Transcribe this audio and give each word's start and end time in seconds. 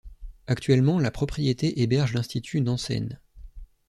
Actuellement, 0.47 0.97
la 0.99 1.11
propriété 1.11 1.83
héberge 1.83 2.13
l'Institut 2.13 2.59
Nansen. 2.61 3.19